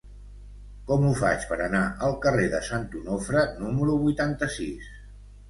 [0.91, 4.91] Com ho faig per anar al carrer de Sant Onofre número vuitanta-sis?